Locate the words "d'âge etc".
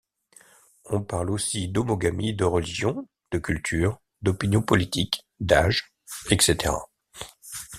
5.39-6.73